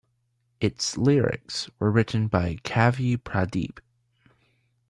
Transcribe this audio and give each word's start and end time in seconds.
Its 0.59 0.97
lyrics 0.97 1.69
were 1.77 1.91
written 1.91 2.25
by 2.25 2.55
Kavi 2.63 3.17
Pradeep. 3.17 3.77